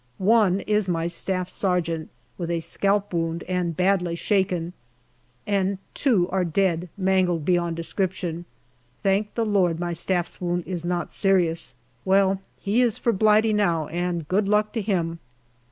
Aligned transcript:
One 0.17 0.61
is 0.61 0.87
my 0.87 1.05
staff 1.05 1.47
sergeant, 1.47 2.09
with 2.35 2.49
a 2.49 2.61
scalp 2.61 3.13
wound 3.13 3.43
and 3.43 3.77
badly 3.77 4.15
shaken, 4.15 4.73
and 5.45 5.77
two 5.93 6.27
are 6.31 6.43
dead, 6.43 6.89
mangled 6.97 7.45
beyond 7.45 7.75
description. 7.75 8.45
Thank 9.03 9.35
the 9.35 9.45
Lord, 9.45 9.79
my 9.79 9.93
staff's 9.93 10.41
wound 10.41 10.63
is 10.65 10.83
not 10.85 11.13
serious. 11.13 11.75
Well, 12.03 12.41
he 12.59 12.81
is 12.81 12.97
for 12.97 13.13
Blighty 13.13 13.53
now, 13.53 13.85
and 13.89 14.27
good 14.27 14.47
luck 14.47 14.73
to 14.73 14.81
him 14.81 15.19